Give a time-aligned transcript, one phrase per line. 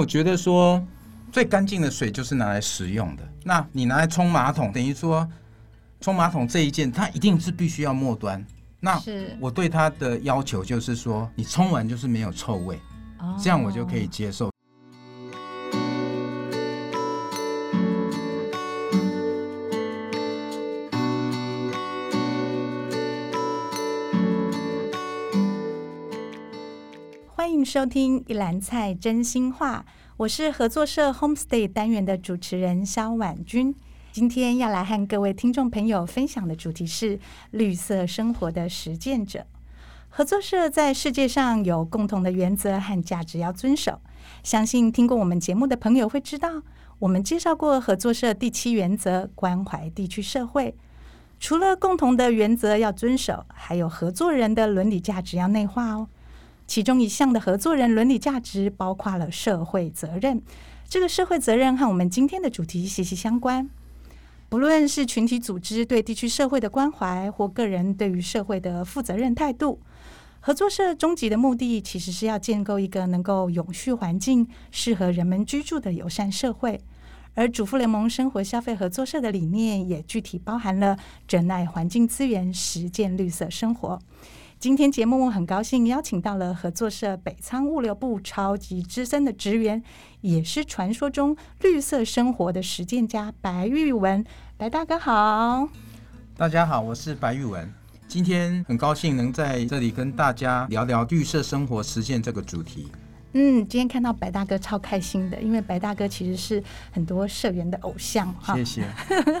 [0.00, 0.80] 我觉得说
[1.32, 3.28] 最干净的水就是拿来食用的。
[3.42, 5.28] 那你拿来冲马桶，等于说
[6.00, 8.44] 冲马桶这一件，它一定是必须要末端。
[8.78, 8.96] 那
[9.40, 12.78] 我对它的要求就是说，你冲完就是没有臭味，
[13.42, 14.52] 这样我就可以接受。
[27.68, 29.84] 收听一篮菜真心话，
[30.16, 33.74] 我是合作社 Homestay 单元的主持人萧婉君。
[34.10, 37.20] 今天要来和各位听众朋友分享的主题是
[37.50, 39.44] 绿色生活的实践者。
[40.08, 44.00] 合作社在世界上有共同的原则和价值要遵守。
[44.42, 46.62] 相信听过我们节目的朋友会知道，
[47.00, 50.74] 我们介绍过合作社第七原则：关怀地区社会。
[51.38, 56.08] 除了共同的原则要遵守，还有合作人的伦理价值要内化哦。
[56.68, 60.42] 其中一项的合作人伦理价值包括了社会责任。
[60.86, 63.68] 这个社会责任和我们今天的主题息息相关。
[64.50, 69.80] 不论是群体组织对地区社会的关怀，或个人对于社会的负责任态度，
[70.40, 76.78] 合作社终极的目的其实是要建构一个能够永续环境、适合人们居住的友善社会。
[77.34, 83.98] 而主妇联盟生活消费合作社的理念也具体包含了珍爱环境资源、实践绿色生活。
[84.60, 89.80] 今天节目我很高兴邀请到了合作社北仓物流部超级资深的职员，
[90.20, 94.24] 也是传说中绿色生活的实践家白玉文。
[94.56, 95.68] 白大哥好。
[96.36, 97.72] 大家好，我是白玉文。
[98.08, 102.88] 今天很高兴能在这里跟大家聊聊绿色生活实践这个主题。
[103.32, 108.54] 嗯，今天看到白大哥超开心的，因为白大哥其实是很多社员的偶像哈。
[108.56, 108.88] 谢谢。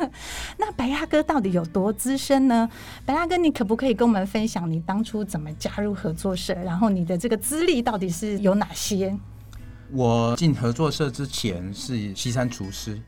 [0.58, 2.68] 那白大哥到底有多资深呢？
[3.06, 9.16] 白大哥，你可不可以跟我们分享你当初怎么加入合作社，然后你的这个资历到底是有哪些？
[9.90, 13.00] 我进合作社之前是西餐厨师，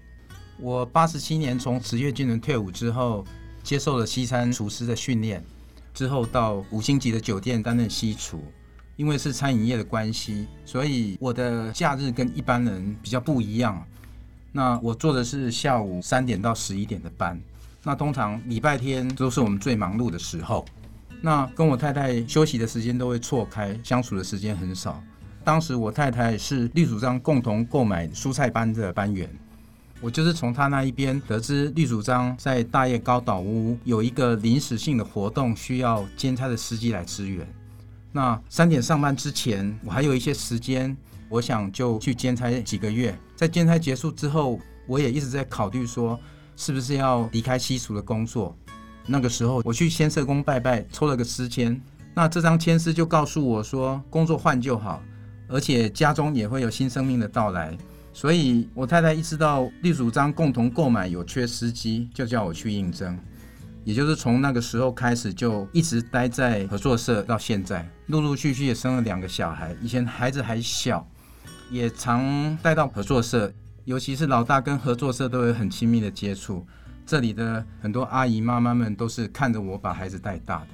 [0.59, 3.22] 我八十七年从职业军人退伍之后，
[3.62, 5.44] 接受了西餐厨师的训练，
[5.93, 8.43] 之后到五星级的酒店担任西厨。
[9.00, 13.83] 因为是餐饮业的关系，所以我的假日跟一般人比较不一样。
[14.53, 17.41] 那我做的是下午三点到十一点的班。
[17.83, 20.66] 那通常礼拜天都是我们最忙碌的时候。
[21.22, 25.03] 那跟我太太休息的时间都会错开，相处的时间很少。
[25.43, 29.27] 当时我太太是绿主张共同购买蔬菜班的班员，
[30.03, 37.49] 我就是从她那一边得知绿主张在大叶高岛屋有一个临时性的活动，需要兼差的司机来支援。
[38.12, 40.97] 那三点上班之前，我还有一些时间，
[41.28, 43.16] 我想就去兼差几个月。
[43.37, 46.19] 在兼差结束之后，我也一直在考虑说，
[46.56, 48.56] 是不是要离开西厨的工作。
[49.06, 51.81] 那个时候，我去先社工拜拜，抽了个诗签。
[52.15, 55.00] 那这张签诗就告诉我说，工作换就好，
[55.49, 57.76] 而且家中也会有新生命的到来。
[58.12, 63.16] 所以我太太意识到绿主张共同购买有缺司机，就叫我去应征。
[63.85, 69.75] 也就是从那个时候开始，就一直待在合作社到现在，陆陆续续也生了两个小孩。
[69.81, 71.07] 以前孩子还小，
[71.71, 73.53] 也常带到合作社，
[73.85, 76.67] 尤其是老大跟合作社都有很亲密的接触。
[77.07, 80.67] 这里的很多阿姨妈妈们都是看着我把孩子带大的。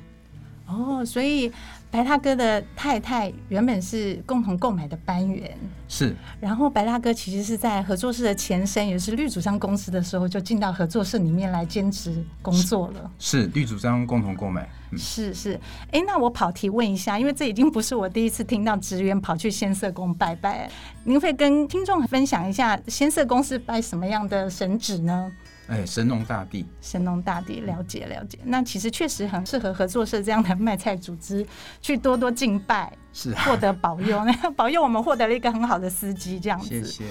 [0.67, 1.53] 哦，所以。
[1.89, 5.57] 白大哥的太太原本是共同购买的班员，
[5.89, 6.15] 是。
[6.41, 13.11] 然后白大哥其实是在合作社的前身，也是绿主张公司的时候，就进到合作社里面来兼职工作了。
[13.19, 14.69] 是，是绿主张共同购买。
[14.91, 15.55] 嗯、是是。
[15.87, 20.69] 哎、欸，那我跑题问一下，因为这已经不是我第一次听到职员跑去仙社宫拜拜，
[21.05, 25.33] 您会跟听众分享一下仙社宫是拜什么样的神祇呢？
[25.69, 28.39] 哎，神农大帝，神农大帝，了解了解。
[28.45, 31.47] 那其实确实很适合合作社这样的卖菜组织
[31.81, 32.93] 去多多敬拜。
[33.13, 36.69] 是获得保佑，那 保佑我们获得了一个很好的司机，这样子。
[36.69, 37.05] 谢谢。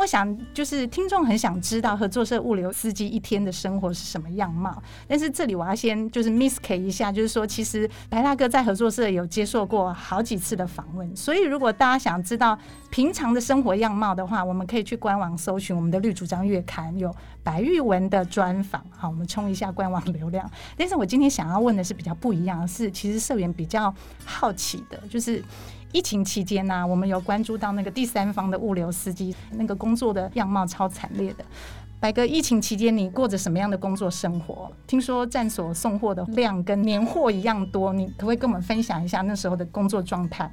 [0.00, 4.82] 我想，就是听众很想知道合作社物流司机一天的生活是什么样貌。
[5.06, 12.58] 但是这里我要先就是 miss K 一下，就是说，其实白大哥在合作社有接受过好几次的访问，所以如果大家想知道
[12.88, 18.82] 平常的生活样貌的话，我们可以去官网搜寻我们的绿主张月刊，有白玉文的专访。
[18.88, 20.50] 好，我们冲一下官网流量。
[20.78, 25.44] 但是我今天想要问的是比较不一样的是，其实社员比较好奇的，就是。
[25.92, 31.44] 疫情期间呢、我们有关注到那个第三方的物流司机，那个工作的样貌超惨烈的。
[31.98, 34.70] 白哥，疫情期间你过着什么样的工作生活？
[34.86, 40.50] 听说站所送货的量跟年货一样多，你可不可以跟我们分享一下那时候的工作状态？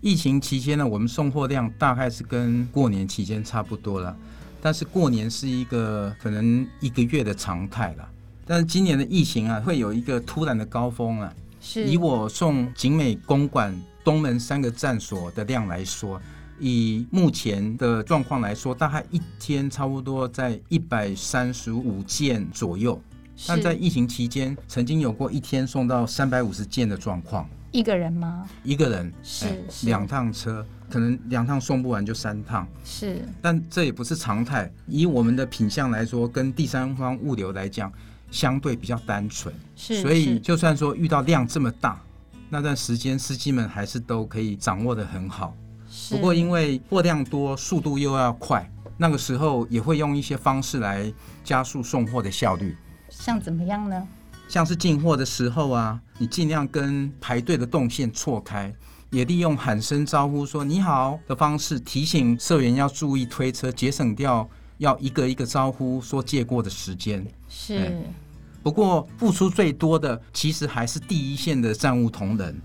[0.00, 4.14] 疫情期间呢，我们送货量大概是跟过年期间差不多了，
[4.60, 8.08] 但是过年是一个可能一个月的常态了。
[8.46, 11.32] 但是今年的疫情啊，会有一个突然的高峰啊。
[11.74, 13.74] 以我送景美、公馆、
[14.04, 16.20] 东门三个站所的量来说，
[16.58, 23.00] 以目前的状况来说，大概一天差不多在一百三十五件左右。
[23.46, 27.48] 但在疫情期间，曾经有过一天送到三百五十件的状况。
[27.70, 28.48] 一个人吗？
[28.64, 32.66] 一个人是，哎、两趟车，可能两趟送不完就三趟。
[32.82, 34.68] 是，但这也不是常态。
[34.86, 37.92] 以我们的品相来说，跟第三方物流来讲，
[38.30, 39.54] 相对比较单纯。
[39.76, 42.00] 是，所以就算说遇到量这么大，
[42.48, 45.54] 那段时间司机们还是都可以掌握的很好。
[46.10, 52.76] 不过因为货量多，速度又要快，那个时候也会用一些方式来加速送货的效率。
[53.08, 54.06] 像怎么样呢？
[54.48, 58.72] 像是进货的时候啊，你尽量跟排队的动线错开，
[59.10, 64.48] 也利用喊声招呼说“你好”的方式提醒社员要注意推车，节省掉
[64.78, 67.24] 要一个一个招呼说借过的时间。
[67.48, 67.92] 是。
[68.62, 72.60] 不过付出最多的其实还是第一线的站务同仁，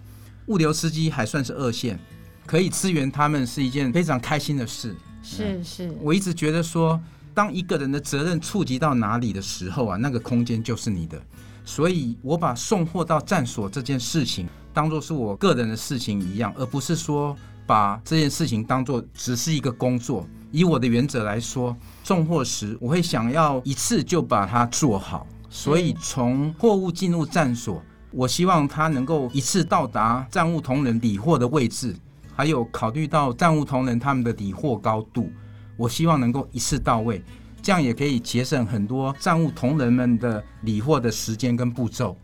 [0.47, 1.99] 物流司机还算是二线。
[2.45, 4.93] 可以支援他们是一件非常开心的事。
[5.21, 6.99] 是是，我一直觉得说，
[7.33, 11.21] 当一个人的责任触及到哪里的时候啊，那个空间就是你的。
[11.63, 17.33] 所以我把送货到站所这件事情当做是我个人的事情一样，而不是说
[17.65, 20.27] 把这件事情当做只是一个工作。
[20.51, 25.25] 以我的原则来说，送货时我会想要一次就把它做好。
[25.49, 27.81] 所以从货物进入站所，
[28.11, 31.95] 我希望它能够一次到达站务同仁理货的位置。
[32.35, 35.31] 还有考虑到站务同仁他们的理货高度，
[35.77, 37.23] 我希望能够一次到位，
[37.61, 42.17] 这样也可以节省很多站务同仁们的理货的时间跟步骤。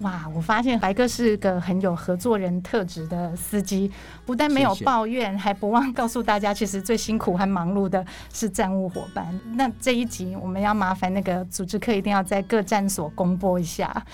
[0.00, 3.90] 哇，我发现白哥是个很有合作人特质的司机，
[4.26, 9.26] 不但没有抱怨，谢谢，还不忘告诉大家，其实最辛苦和忙碌的是站务伙伴。
[9.54, 14.04] 那这一集我们要麻烦那个组织课一定要在各站所公播一下。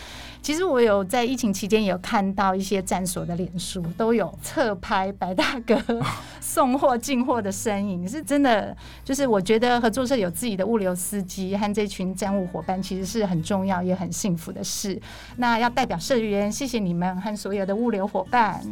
[0.41, 5.81] 其实我有在疫情期间有看到一些站所的脸书都有侧拍白大哥
[6.41, 8.77] 送货进货的身影，是真的。
[9.05, 15.01] 就是我觉得合作社有自己的物流司机和这群站务伙伴，其实是很重要也很幸福的事。
[15.37, 18.63] 那要代表社员谢谢你们和所有的物流伙伴。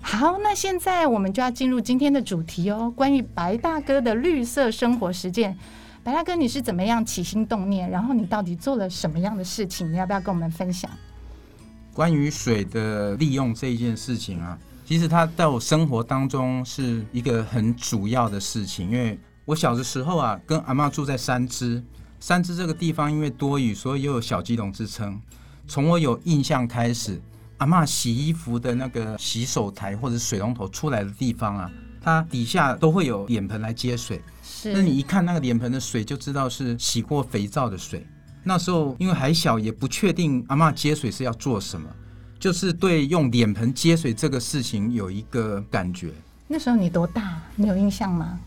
[0.00, 5.58] 好，那现在我们就要进入今天的主题哦，关于白大哥的绿色生活实践。
[6.04, 7.90] 白大哥，你是怎么样起心动念？
[7.90, 9.92] 然后你到底做了什么样的事情？
[9.92, 10.88] 你要不要跟我们分享？
[11.92, 14.56] 关于水的利用这一件事情啊，
[14.86, 18.88] 其实它在我生活当中是一个很主要的事情。
[18.88, 21.82] 因为我小的时候啊，跟阿嬷住在三芝，
[22.20, 25.20] 三芝这个地方因为多雨，所以又有小基隆之称。
[25.68, 27.20] 从我有印象开始，
[27.58, 31.70] 阿妈洗衣服的那个洗手台或者水龙头出来的地方啊，
[32.00, 34.20] 它底下都会有脸盆来接水。
[34.42, 38.04] 是那你一看那个脸盆的水，就知道是洗过肥皂的水。
[38.42, 41.86] 那时候因为还小，也不确定阿妈接水是要做什么，
[42.40, 46.10] 就是对用脸盆接水这个事情有一个感觉。
[46.46, 47.42] 那时候你多大？
[47.56, 48.40] 你有印象吗？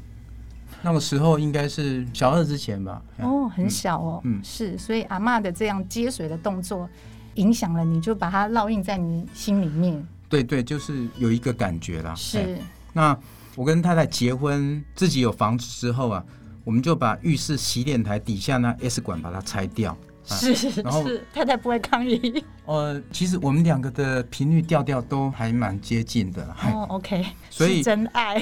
[0.81, 2.99] 那个时候应该是小二之前吧。
[3.19, 4.19] 哦，很小哦。
[4.23, 6.89] 嗯，是，所以阿妈的这样接水的动作，
[7.35, 10.05] 影响了你，就把它烙印在你心里面。
[10.29, 12.15] 对对，就是有一个感觉啦。
[12.15, 12.57] 是。
[12.93, 13.17] 那。
[13.53, 16.23] 我跟太太结婚，自己有房子之后啊，
[16.63, 19.95] 我们就把浴室洗脸台底下那 S 管把它拆掉。
[20.23, 22.41] 是，然后是太太不会抗议。
[22.65, 26.47] 呃，其实我们两个的频率调调都还蛮接近的。
[26.63, 28.41] 哦，OK，所以真爱。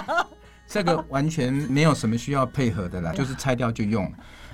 [0.66, 4.10] 这个完全没有什么需要配合的啦，就是拆掉就用。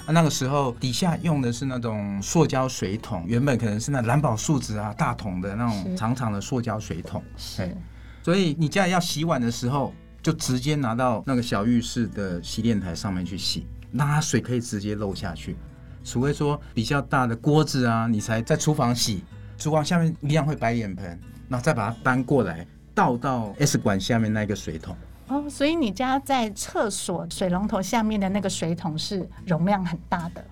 [0.06, 7.22] 啊，那个时候底下用的是那种塑胶水桶，原本可能是那蓝宝树脂啊大桶的那种长长的塑胶水桶。
[7.36, 7.74] 是。
[8.22, 15.56] 所以你家里要洗碗的时候，就直接拿到那个小浴室的洗脸台上面去洗，那它水可以直接漏下去。
[16.02, 19.24] 除非说比较大的锅子啊，你才在厨房洗，
[19.56, 21.18] 厨房下面一样会摆脸盆，
[21.48, 24.94] 然后再把它搬过来倒到 S 管下面那个水桶。
[25.28, 30.44] 哦，所以你家在厕所水龙头下面的那个水桶是容量很大的？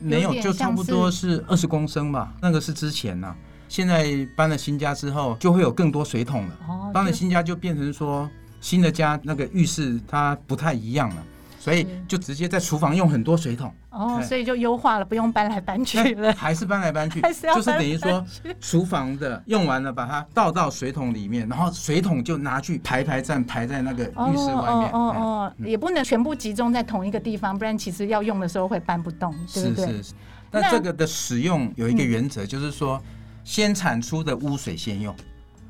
[0.00, 2.32] 没有，就差不多是二十公升吧。
[2.40, 3.36] 那个是之前呢、啊。
[3.68, 6.58] 现在搬了新家之后，就会有更多水桶了。
[6.68, 8.28] 哦，搬了新家就变成说，
[8.60, 11.22] 新的家那个浴室它不太一样了，
[11.68, 13.70] 所以就直接在厨房用很多水桶。
[13.90, 16.32] 哦，所以就优化了，不用搬来搬去了。
[16.32, 18.24] 还是搬来搬去，就是等于说，
[18.58, 24.90] 厨房的用完了，把它倒到水桶里面，然后水桶就拿去排排站排在那个浴室外面。
[24.92, 29.86] 哦哦，也不能全部集中在同一个地方，不然其实要用的时候会搬不动，对不对？
[29.86, 30.14] 是是是。
[30.50, 32.98] 那这个的使用有一个原则，就是说。
[33.44, 35.14] 先产出的污水先用，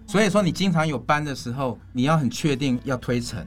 [0.05, 3.47] 所以说你经常有搬的时候，你要很确定要推陈。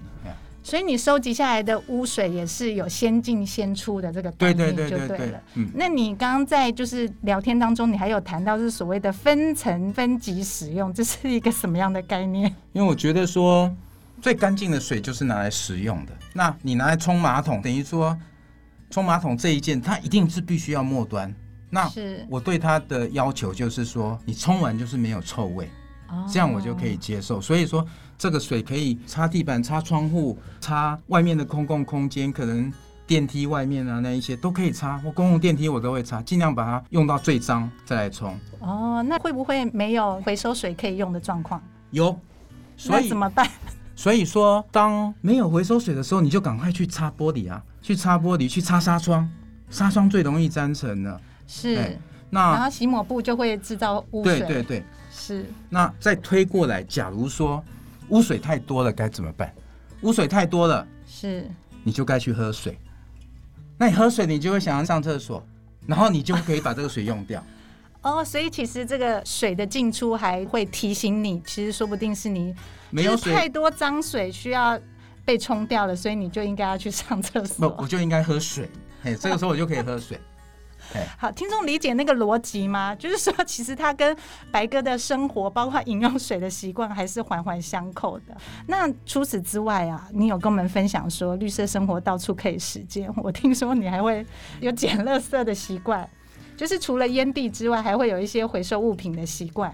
[0.64, 5.42] 所以你收集下来的污水也是有先进先出的这个概念，就对了。
[5.56, 12.54] 嗯，那你刚刚在就是聊天当中，你还有谈到是所谓的分层分级使用，这是一个什么样的概念？
[12.74, 13.76] 因为我觉得说，
[14.22, 16.14] 最干净的水就是拿来使用的。
[16.34, 18.18] 那你拿来冲马桶，等于说
[18.90, 21.34] 冲马桶这一件，它一定是必须要末端。
[21.70, 21.90] 那
[22.30, 25.70] 我对它的要求就是说，你冲完就是没有臭味，
[26.28, 27.40] 这样我就可以接受。
[27.42, 27.86] 所以说，
[28.18, 32.72] 这个水可以擦地板、擦窗户、擦外面的公共空间，可能
[33.08, 35.02] 电梯外面啊那一些都可以擦。
[35.06, 38.38] 我公共电梯我都会擦，尽量把它用到最脏再来冲。
[38.60, 41.62] 哦，那会不会没有回收水可以用的状况？
[41.92, 42.18] 有，
[42.78, 43.48] 所以那怎么办？
[43.96, 49.30] 所以说，当没有回收水的时候，你就赶快去擦玻璃啊，去擦玻璃，去擦纱窗，
[49.70, 51.20] 纱窗最容易粘尘了。
[51.46, 52.00] 是，欸、
[52.32, 54.40] 那然后洗抹布就会制造污水。
[54.40, 55.46] 对对对，是。
[55.70, 57.64] 那再推过来，假如说
[58.10, 59.54] 污水太多了该怎么办？
[60.02, 61.46] 污水太多了，是，
[61.84, 62.80] 你就该去喝水。
[63.78, 65.46] 那你喝水，你就会想要上厕所，
[65.86, 67.44] 然后你就可以把这个水用掉。
[68.02, 72.56] 哦，所以其实这个水的进出还会提醒你，其实说不定是你
[72.90, 74.80] 没有太多脏水需要
[75.24, 77.70] 被冲掉了，所以你就应该要去上厕所。
[77.70, 78.68] 不，我就应该喝水。
[79.04, 80.20] 嘿，这个时候我就可以喝水。
[81.18, 82.94] 好，听众理解那个逻辑吗？
[83.00, 84.16] 就是说，其实他跟
[84.52, 88.36] 白哥的生活，包括饮用水的习惯，还是环环相扣的。
[88.68, 93.12] 那除此之外啊，你有跟我们分享说，绿色生活到处可以实践。
[93.18, 94.26] 我听说你还会
[94.60, 96.10] 有捡垃圾的习惯。
[96.58, 99.74] 就是除了烟蒂之外，还会有一些回收物品的习惯。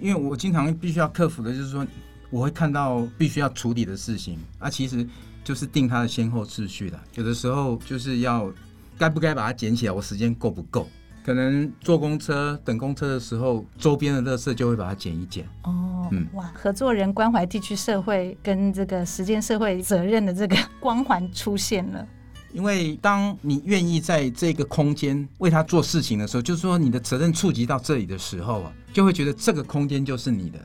[0.00, 1.86] 因为我经常必须要克服的，就是说
[2.30, 5.06] 我会看到必须要处理的事情啊，其实
[5.44, 6.98] 就是定它的先后次序的。
[7.14, 8.52] 有的时候就是要
[8.98, 10.88] 该不该把它捡起来，我时间够不够？
[11.24, 15.46] 可能坐公车等公车的时候，周边的垃圾就会把它捡一捡。
[15.64, 22.06] 哦，嗯，哇，合作人关怀地区社会跟这个实践社会责任的这个光环出现了。
[22.50, 30.58] 因为当你愿意在这个空间为他做事情的时候，就是说你的责任触及到这里的时候啊，就会觉得这个空间就是你的。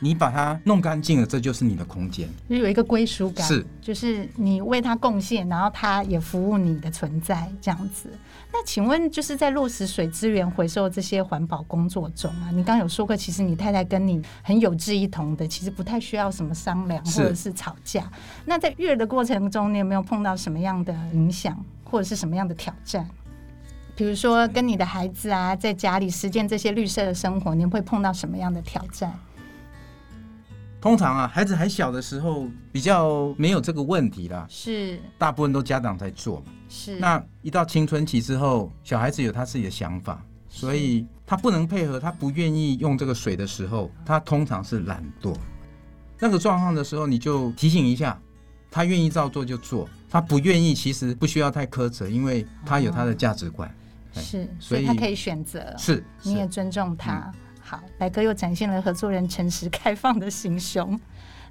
[0.00, 3.44] 你把它弄干净了，这就是你的空间，就有一个归属感。
[3.44, 8.08] 是，就是你为他贡献，然后他也服务你的存在，这样子。
[8.52, 18.10] 那请问，就是在落实水资源回收这些环保工作中啊，你刚刚有说过，其实你太太跟你很有志一同的，其实不太需要什么商量或者是吵架。
[18.44, 23.08] 那在育儿的过程中，你有没有碰到什么样的影响，或者是什么样的挑战？
[23.96, 29.12] 比如说，跟你的孩子啊，在家里实践这些绿色的生活，你会碰到什么样的挑战？
[30.80, 36.46] 通常啊，孩子还小的时候比较没有这个问题啦，是大部分都家长在做嘛。
[36.68, 45.34] 是那一到青春期之后，小孩子有他自己的想法，所以他不能配合，他不愿意用这个水的时候，他通常是懒惰。
[46.20, 48.20] 那个状况的时候，你就提醒一下，
[48.70, 53.68] 他愿意照做就做，他不愿意其实不需要太苛责，因为他有他的价值观。
[54.14, 57.32] 哦、是，所以他可以选择，是，你也尊重他。
[57.34, 60.98] 嗯好，白哥又展现了合作人诚实开放的心胸。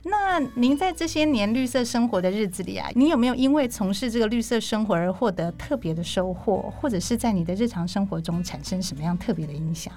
[0.01, 9.93] 那您在这些年绿色生活的日子里啊，你有没有因为从事这个绿色生活而获得特别的收获，或者是在你的日常生活中产生什么样特别的影响？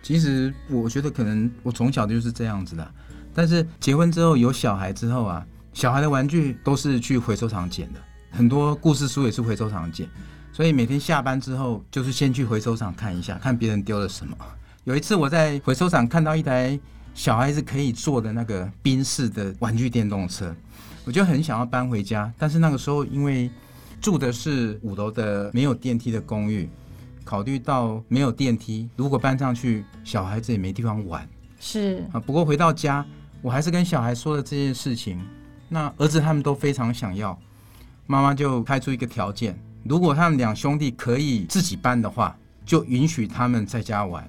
[0.00, 2.94] 其实我觉得可能我从小就是这样子的，
[3.34, 7.98] 但是结婚之后有小孩之后啊，小孩的玩具都是去回收厂捡的，
[8.30, 10.08] 很多故事书也是回收厂捡，
[10.52, 14.36] 所以每天下班之后就是先去回收厂看一下，看别人丢了什么。
[14.84, 16.78] 有一次我在回收厂看到一台
[17.12, 20.56] 小孩子可以坐的那个宾士的玩具电动车，
[21.04, 22.32] 我就很想要搬回家。
[22.38, 23.50] 但是那个时候因为
[24.00, 26.66] 住的是五楼的没有电梯的公寓，
[27.24, 31.28] 考虑到没有电梯，如果搬上去小孩子也没地方玩。
[31.58, 33.04] 是啊，不过回到家
[33.42, 35.20] 我还是跟小孩说了这件事情。
[35.68, 37.38] 那儿子他们都非常想要，
[38.06, 42.34] 妈妈就开出一个条件：如果他们两兄弟可以自己搬的话，
[42.64, 44.26] 就允许他们在家玩。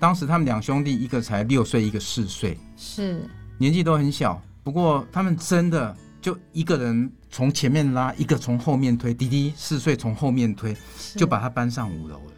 [0.00, 3.22] 当时他们两兄弟，一个才六岁，一个四岁，是
[3.58, 4.40] 年纪都很小。
[4.64, 9.12] 不过他们真的就一个人从前面拉，一个从后面推。
[9.12, 10.74] 弟弟四岁，从后面推，
[11.16, 12.32] 就把他搬上五楼了。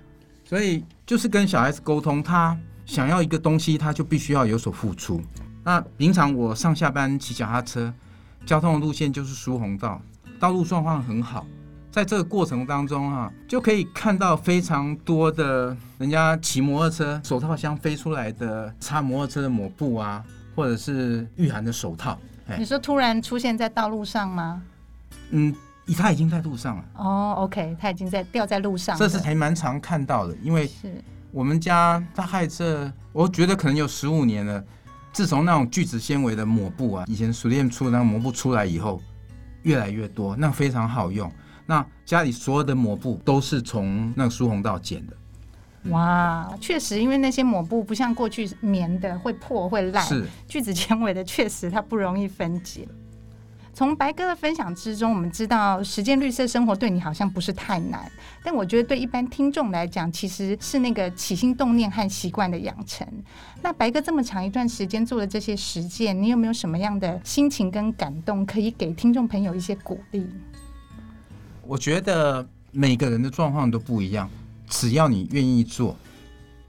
[0.44, 5.22] 所以就是跟小孩子沟通，他想要一个东西，他就必须要有所付出。
[5.62, 7.94] 那平常我上下班骑脚踏车，
[8.44, 10.02] 交通的路线就是疏洪道，
[10.40, 11.46] 道路状况很好。
[11.92, 20.24] 在这个过程当中哈、啊，就可以看到非常多的人家骑摩托车，手套箱飞出来的擦摩托车的抹布啊，
[20.56, 22.18] 或者是御寒的手套。
[22.58, 24.62] 你说突然出现在道路上吗？
[25.32, 25.54] 嗯，
[25.94, 26.84] 他已经在路上了。
[26.96, 28.96] 哦，OK，他已经在掉在路上。
[28.96, 30.94] 这是还蛮常看到的，因为是
[31.30, 34.64] 我们家大概这，我觉得可能有十五年了。
[35.12, 38.98] 自从那种聚酯纤维的抹布啊，以前熟练出的那个抹布出来以后，
[39.62, 41.30] 越来越多，那非常好用。
[41.66, 45.16] 那家里所有的抹布都是从那个苏红道捡的，
[45.90, 52.86] 哇，确实，因为那些抹布不像过去棉的会破会烂，是聚酯纤维的，确实它不容易分解。
[53.74, 58.00] 从白哥的分享之中，我们知道实践绿色生活对你好像不是太难，
[58.44, 63.06] 但我觉得对一般听众来讲，其实是那个起心动念和习惯的养成。
[63.62, 70.26] 那白哥这么长一段时间做的这些实践，你有没有什么样的心情跟感动，可以给听众朋友一些鼓励？
[71.72, 74.28] 我觉得每个人的状况都不一样，
[74.68, 75.96] 只要你愿意做，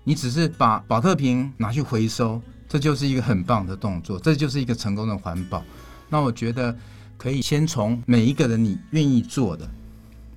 [0.06, 5.62] 你只是把宝特瓶拿去回收，这就是一个很棒的动作，这就是一个成功的环保。
[6.08, 6.74] 那我觉得。
[7.16, 9.70] 可以先从每一个人你愿意做的，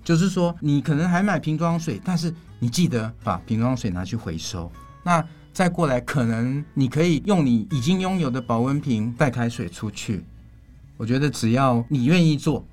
[0.04, 4.70] 就是说你可能还买瓶装水，但是你记得把瓶装水拿去回收。
[5.02, 10.22] 那再过来，可能你可以用你已经拥有的保温瓶带开水出去。
[10.96, 12.64] 我觉得只要你愿意做，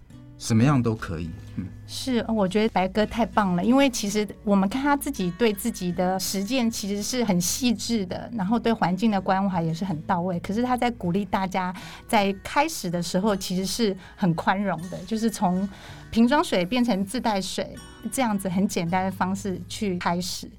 [0.44, 1.30] 什么样都可以。
[1.56, 1.66] 嗯。
[1.88, 10.38] 是，我觉得白哥太棒了，因为其实我们看他自己对自己的实践其实是很细致的，然后对环境的关怀也是很到位。
[10.42, 11.74] 可是他在鼓励大家，
[12.08, 15.68] 在开始的时候其实是很宽容的，就是从
[16.10, 17.76] 瓶装水变成自带水
[18.12, 20.50] 这样子很简单的方式去开始。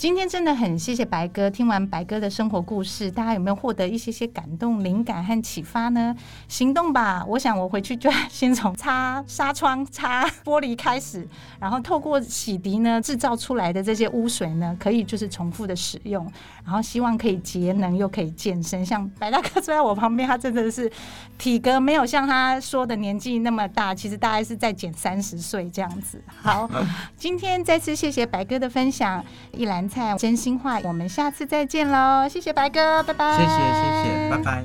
[0.00, 6.16] 今天真的很谢谢白哥，听完白哥的生活故事，大家有没有获得一些些感动、灵感和启发呢？
[6.48, 7.22] 行动吧！
[7.28, 11.28] 我想我回去就要先从擦纱窗、擦玻璃开始，
[11.58, 16.26] 然后透过洗涤呢制造出来的这些污水呢，可以就是重复的使用，
[16.64, 18.82] 然后希望可以节能又可以健身。
[18.86, 20.90] 像白大哥坐在我旁边，他真的是
[21.36, 26.18] 体格没有像他说的年纪那么大，其实大概是在减三十岁这样子。
[26.40, 26.66] 好，
[27.18, 32.28] 今天再次谢谢白哥的分享，一篮菜真心话，我们下次再见喽！
[32.28, 33.36] 谢谢白哥，拜拜。
[33.36, 34.64] 谢谢谢谢，拜拜。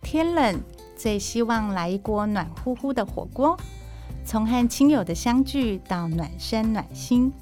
[0.00, 0.60] 天冷，
[0.96, 3.56] 最希望来一锅暖乎乎的火锅。
[4.24, 7.32] 从和亲友的相聚到暖身暖心，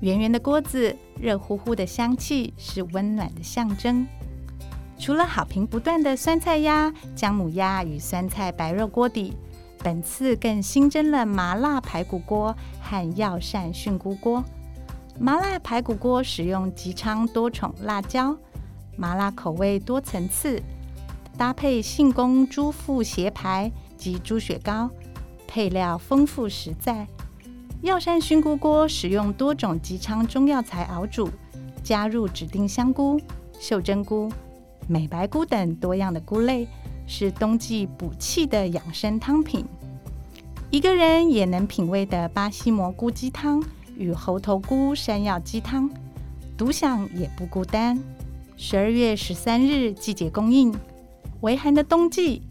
[0.00, 4.06] 圆圆的锅子，热乎乎的香气是温暖的象征。
[4.98, 9.36] 除了好评不断的酸菜鸭、姜母鸭与酸菜白肉锅底，
[9.82, 14.42] 本次更新增了麻辣排骨锅和药膳菌菇锅。
[15.20, 18.36] 麻辣排骨锅使用吉昌多宠辣椒，
[18.96, 20.62] 麻辣口味多层次，
[21.36, 24.88] 搭配信丰猪腹斜排及猪血糕，
[25.48, 27.04] 配料丰富实在。
[27.82, 31.28] 药膳熏菇锅使用多种吉昌中药材熬煮，
[31.82, 33.20] 加入指定香菇、
[33.58, 34.30] 秀珍菇、
[34.86, 36.68] 美白菇等多样的菇类，
[37.08, 39.66] 是冬季补气的养生汤品。
[40.70, 43.60] 一个人也能品味的巴西蘑菇鸡汤。
[43.98, 45.90] 与猴头菇山药鸡汤，
[46.56, 47.98] 独享也不孤单。
[48.56, 50.74] 十二月十三日季节供应，
[51.40, 52.42] 微寒的冬季，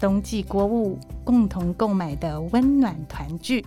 [0.00, 3.64] 冬季锅物共同购买的温暖团聚。